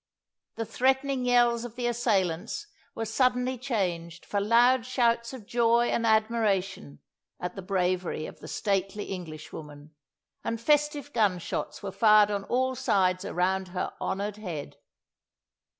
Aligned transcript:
"The 0.55 0.65
threatening 0.65 1.25
yells 1.25 1.63
of 1.63 1.75
the 1.75 1.85
assailants 1.85 2.65
were 2.95 3.05
suddenly 3.05 3.55
changed 3.59 4.25
for 4.25 4.41
loud 4.41 4.83
shouts 4.83 5.31
of 5.31 5.45
joy 5.45 5.89
and 5.89 6.07
admiration 6.07 7.01
at 7.39 7.53
the 7.55 7.61
bravery 7.61 8.25
of 8.25 8.39
the 8.39 8.47
stately 8.47 9.03
Englishwoman, 9.11 9.93
and 10.43 10.59
festive 10.59 11.13
gunshots 11.13 11.83
were 11.83 11.91
fired 11.91 12.31
on 12.31 12.45
all 12.45 12.73
sides 12.73 13.25
around 13.25 13.67
her 13.67 13.93
honoured 14.01 14.37
head. 14.37 14.77